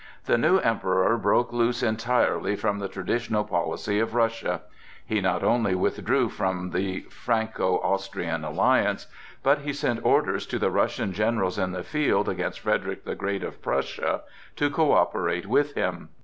The 0.25 0.35
new 0.35 0.57
Emperor 0.57 1.15
broke 1.19 1.53
loose 1.53 1.83
entirely 1.83 2.55
from 2.55 2.79
the 2.79 2.87
traditional 2.87 3.43
policy 3.43 3.99
of 3.99 4.15
Russia; 4.15 4.61
he 5.05 5.21
not 5.21 5.43
only 5.43 5.75
withdrew 5.75 6.27
from 6.29 6.71
the 6.71 7.01
Franco 7.01 7.75
Austrian 7.83 8.43
alliance, 8.43 9.05
but 9.43 9.59
he 9.59 9.71
sent 9.73 10.03
orders 10.03 10.47
to 10.47 10.57
the 10.57 10.71
Russian 10.71 11.13
generals 11.13 11.59
in 11.59 11.71
the 11.71 11.83
field 11.83 12.27
against 12.27 12.61
Frederick 12.61 13.03
the 13.03 13.13
Great 13.13 13.43
of 13.43 13.61
Prussia 13.61 14.21
to 14.55 14.71
coöperate 14.71 15.45
with 15.45 15.75
him. 15.75 16.09